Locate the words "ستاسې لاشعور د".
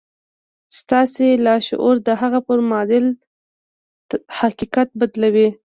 0.79-2.09